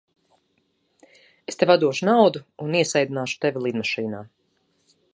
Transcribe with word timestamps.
Es 1.53 1.59
tev 1.63 1.75
atdošu 1.75 2.09
naudu 2.11 2.43
un 2.67 2.79
iesēdināšu 2.83 3.41
tevi 3.47 3.67
lidmašīnā. 3.67 4.27